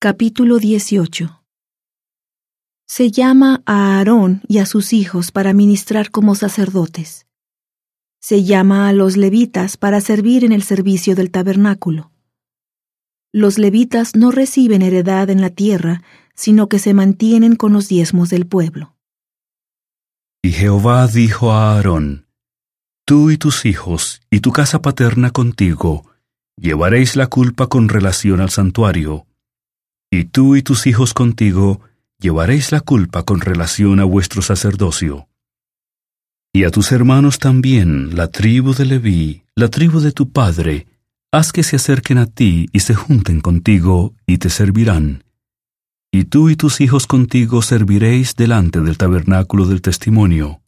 [0.00, 1.42] Capítulo 18
[2.86, 7.26] Se llama a Aarón y a sus hijos para ministrar como sacerdotes.
[8.20, 12.12] Se llama a los levitas para servir en el servicio del tabernáculo.
[13.32, 18.30] Los levitas no reciben heredad en la tierra, sino que se mantienen con los diezmos
[18.30, 18.94] del pueblo.
[20.42, 22.28] Y Jehová dijo a Aarón,
[23.04, 26.08] Tú y tus hijos y tu casa paterna contigo
[26.56, 29.27] llevaréis la culpa con relación al santuario
[30.10, 31.80] y tú y tus hijos contigo
[32.18, 35.28] llevaréis la culpa con relación a vuestro sacerdocio.
[36.52, 40.86] Y a tus hermanos también, la tribu de Leví, la tribu de tu padre,
[41.30, 45.24] haz que se acerquen a ti y se junten contigo y te servirán.
[46.10, 50.62] Y tú y tus hijos contigo serviréis delante del tabernáculo del testimonio.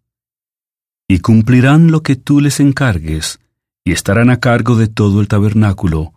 [1.08, 3.40] Y cumplirán lo que tú les encargues,
[3.84, 6.12] y estarán a cargo de todo el tabernáculo,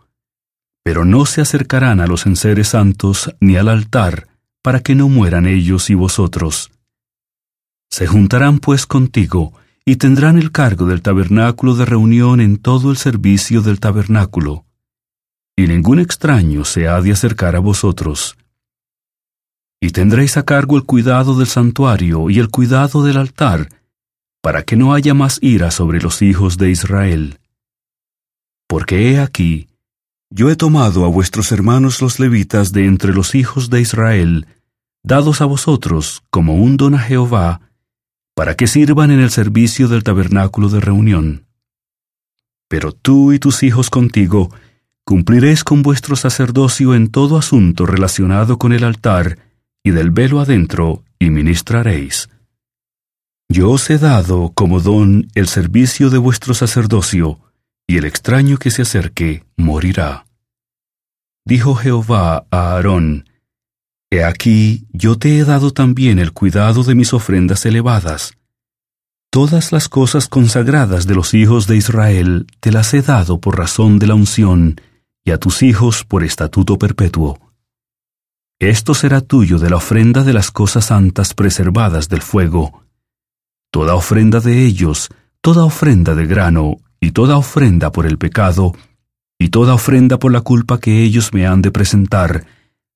[0.84, 4.28] pero no se acercarán a los enseres santos ni al altar,
[4.62, 6.70] para que no mueran ellos y vosotros.
[7.90, 9.54] Se juntarán pues contigo,
[9.86, 14.64] y tendrán el cargo del tabernáculo de reunión en todo el servicio del tabernáculo,
[15.56, 18.36] y ningún extraño se ha de acercar a vosotros.
[19.80, 23.68] Y tendréis a cargo el cuidado del santuario y el cuidado del altar,
[24.42, 27.38] para que no haya más ira sobre los hijos de Israel.
[28.66, 29.68] Porque he aquí,
[30.36, 34.48] yo he tomado a vuestros hermanos los levitas de entre los hijos de Israel,
[35.04, 37.60] dados a vosotros como un don a Jehová,
[38.34, 41.46] para que sirvan en el servicio del tabernáculo de reunión.
[42.66, 44.50] Pero tú y tus hijos contigo
[45.04, 49.38] cumpliréis con vuestro sacerdocio en todo asunto relacionado con el altar
[49.84, 52.28] y del velo adentro, y ministraréis.
[53.48, 57.38] Yo os he dado como don el servicio de vuestro sacerdocio,
[57.86, 60.26] y el extraño que se acerque morirá.
[61.44, 63.28] Dijo Jehová a Aarón,
[64.10, 68.34] He aquí, yo te he dado también el cuidado de mis ofrendas elevadas.
[69.30, 73.98] Todas las cosas consagradas de los hijos de Israel te las he dado por razón
[73.98, 74.80] de la unción,
[75.24, 77.40] y a tus hijos por estatuto perpetuo.
[78.60, 82.84] Esto será tuyo de la ofrenda de las cosas santas preservadas del fuego.
[83.72, 85.08] Toda ofrenda de ellos,
[85.40, 88.74] toda ofrenda de grano, y toda ofrenda por el pecado,
[89.38, 92.46] y toda ofrenda por la culpa que ellos me han de presentar,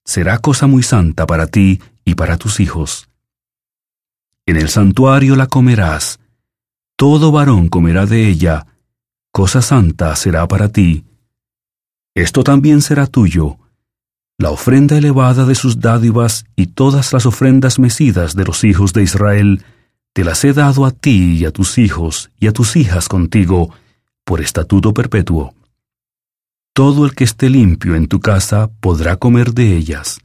[0.03, 3.11] será cosa muy santa para ti y para tus hijos.
[4.47, 6.21] En el santuario la comerás,
[6.97, 8.67] todo varón comerá de ella,
[9.31, 11.05] cosa santa será para ti.
[12.15, 13.59] Esto también será tuyo,
[14.39, 19.03] la ofrenda elevada de sus dádivas y todas las ofrendas mecidas de los hijos de
[19.03, 19.65] Israel,
[20.15, 23.75] te las he dado a ti y a tus hijos y a tus hijas contigo,
[24.29, 25.55] por estatuto perpetuo.
[26.75, 30.21] Todo el que esté limpio en tu casa podrá comer de ellas.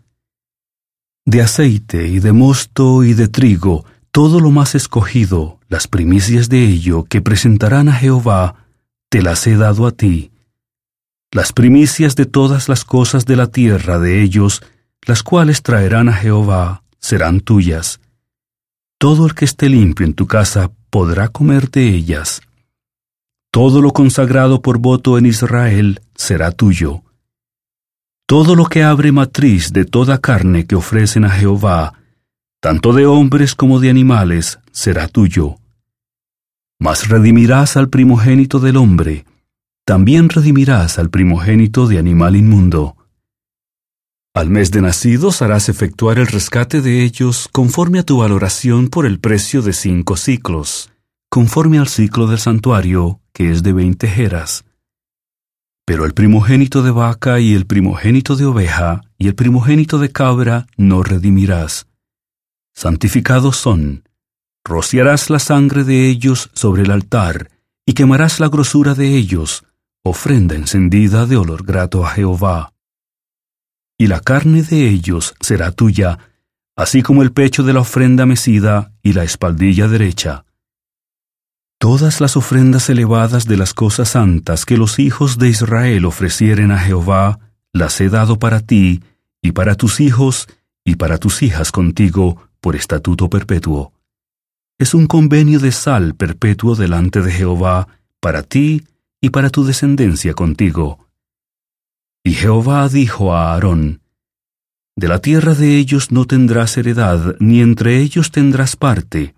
[1.25, 6.65] De aceite y de mosto y de trigo, todo lo más escogido, las primicias de
[6.65, 8.65] ello que presentarán a Jehová,
[9.07, 10.31] te las he dado a ti.
[11.31, 14.63] Las primicias de todas las cosas de la tierra de ellos,
[15.03, 18.01] las cuales traerán a Jehová, serán tuyas.
[18.97, 22.41] Todo el que esté limpio en tu casa podrá comer de ellas.
[23.53, 27.03] Todo lo consagrado por voto en Israel será tuyo.
[28.25, 31.93] Todo lo que abre matriz de toda carne que ofrecen a Jehová,
[32.59, 35.57] tanto de hombres como de animales, será tuyo.
[36.79, 39.23] Mas redimirás al primogénito del hombre,
[39.85, 42.97] también redimirás al primogénito de animal inmundo.
[44.33, 49.05] Al mes de nacidos harás efectuar el rescate de ellos conforme a tu valoración por
[49.05, 50.89] el precio de cinco ciclos
[51.33, 54.65] conforme al ciclo del santuario, que es de veinte jeras.
[55.83, 60.67] Pero el primogénito de vaca y el primogénito de oveja y el primogénito de cabra
[60.77, 61.87] no redimirás.
[62.75, 64.07] Santificados son.
[64.63, 67.49] Rociarás la sangre de ellos sobre el altar,
[67.83, 69.63] y quemarás la grosura de ellos,
[70.03, 72.73] ofrenda encendida de olor grato a Jehová.
[73.97, 76.19] Y la carne de ellos será tuya,
[76.75, 80.45] así como el pecho de la ofrenda mecida y la espaldilla derecha
[81.83, 86.79] Todas las ofrendas elevadas de las cosas santas que los hijos de Israel ofrecieren a
[86.79, 87.39] Jehová,
[87.73, 89.03] las he dado para ti,
[89.41, 90.47] y para tus hijos,
[90.85, 93.91] y para tus hijas contigo, por estatuto perpetuo.
[94.79, 97.89] Es un convenio de sal perpetuo delante de Jehová,
[98.21, 98.83] para ti
[99.19, 101.09] y para tu descendencia contigo.
[102.23, 103.99] Y Jehová dijo a Aarón,
[104.95, 109.35] De la tierra de ellos no tendrás heredad, ni entre ellos tendrás parte,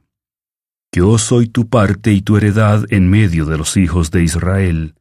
[0.95, 4.95] yo soy tu parte y tu heredad en medio de los hijos de Israel.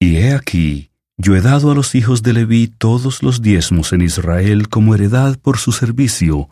[0.00, 4.00] Y he aquí, Yo he dado a los hijos de Leví todos los diezmos en
[4.00, 6.48] Israel como heredad por su servicio,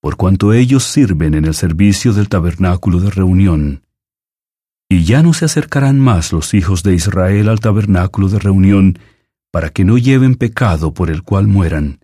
[0.00, 3.84] por cuanto ellos sirven en el servicio del tabernáculo de reunión.
[4.88, 8.98] Y ya no se acercarán más los hijos de Israel al tabernáculo de reunión,
[9.52, 12.00] para que no lleven pecado por el cual mueran.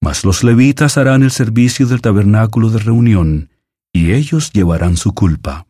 [0.00, 3.50] Mas los levitas harán el servicio del tabernáculo de reunión,
[3.94, 5.66] y ellos llevarán su culpa.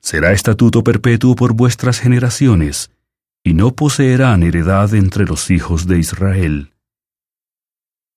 [0.00, 2.90] Será estatuto perpetuo por vuestras generaciones,
[3.44, 6.72] y no poseerán heredad entre los hijos de Israel.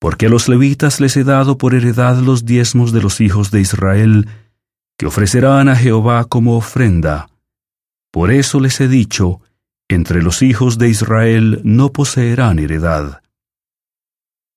[0.00, 3.60] Porque a los levitas les he dado por heredad los diezmos de los hijos de
[3.60, 4.28] Israel,
[4.96, 7.28] que ofrecerán a Jehová como ofrenda.
[8.10, 9.42] Por eso les he dicho,
[9.88, 13.22] entre los hijos de Israel no poseerán heredad.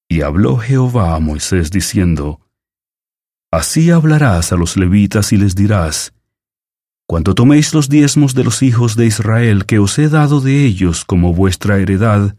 [0.07, 2.39] Y habló Jehová a Moisés diciendo,
[3.55, 6.13] Así hablarás a los levitas y les dirás,
[7.07, 11.05] Cuando toméis los diezmos de los hijos de Israel que os he dado de ellos
[11.05, 12.35] como vuestra heredad,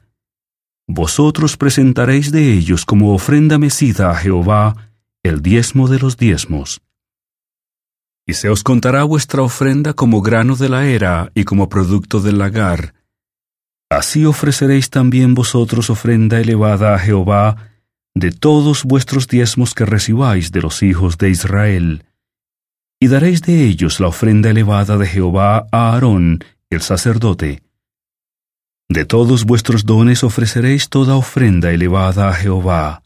[0.86, 4.90] vosotros presentaréis de ellos como ofrenda mecida a Jehová
[5.22, 6.82] el diezmo de los diezmos.
[8.26, 12.36] Y se os contará vuestra ofrenda como grano de la era y como producto del
[12.36, 12.92] lagar.
[13.88, 17.75] Así ofreceréis también vosotros ofrenda elevada a Jehová
[18.16, 22.06] de todos vuestros diezmos que recibáis de los hijos de Israel.
[22.98, 27.62] Y daréis de ellos la ofrenda elevada de Jehová a Aarón, el sacerdote.
[28.88, 33.02] De todos vuestros dones ofreceréis toda ofrenda elevada a Jehová.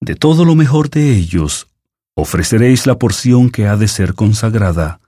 [0.00, 1.66] De todo lo mejor de ellos
[2.14, 5.00] ofreceréis la porción que ha de ser consagrada.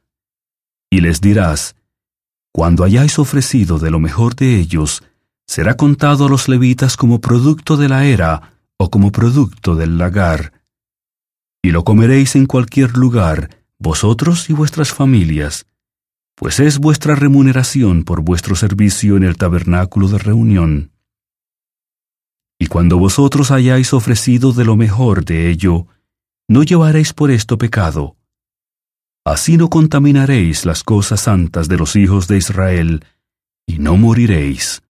[0.90, 1.76] Y les dirás,
[2.52, 5.04] cuando hayáis ofrecido de lo mejor de ellos,
[5.46, 10.52] será contado a los levitas como producto de la era o como producto del lagar.
[11.62, 15.66] Y lo comeréis en cualquier lugar, vosotros y vuestras familias,
[16.34, 20.92] pues es vuestra remuneración por vuestro servicio en el tabernáculo de reunión.
[22.58, 25.86] Y cuando vosotros hayáis ofrecido de lo mejor de ello,
[26.48, 28.16] no llevaréis por esto pecado.
[29.24, 33.04] Así no contaminaréis las cosas santas de los hijos de Israel,
[33.66, 34.82] y no moriréis.